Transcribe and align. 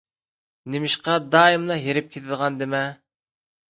نېمىشقا 0.75 1.19
دائىملا 1.37 1.79
ھېرىپ 1.87 2.11
كېتىدىغاندىمەن؟ 2.11 3.03